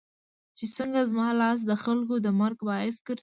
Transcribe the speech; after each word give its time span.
چې 0.57 0.65
څنګه 0.77 0.99
زما 1.11 1.27
لاس 1.41 1.59
دخلکو 1.71 2.15
د 2.25 2.27
مرګ 2.39 2.57
باعث 2.69 2.95
ګرځي 3.07 3.19